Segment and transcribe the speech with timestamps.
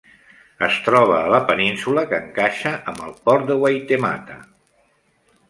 [0.67, 4.41] Es troba a la península que encaixa amb el port de Waitemata.